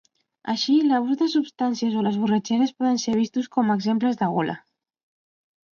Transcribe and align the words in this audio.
Així, 0.53 0.77
l'abús 0.91 1.19
de 1.19 1.27
substàncies 1.33 1.99
o 2.01 2.07
les 2.07 2.17
borratxeres 2.23 2.75
poden 2.81 2.99
ser 3.05 3.17
vistos 3.21 3.53
com 3.59 3.71
a 3.75 3.79
exemples 3.81 4.23
de 4.25 4.33
gola. 4.37 4.59